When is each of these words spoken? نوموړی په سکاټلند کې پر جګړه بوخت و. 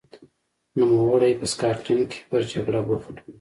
نوموړی 0.79 1.33
په 1.39 1.45
سکاټلند 1.51 2.05
کې 2.11 2.19
پر 2.29 2.41
جګړه 2.51 2.79
بوخت 2.87 3.15
و. 3.19 3.25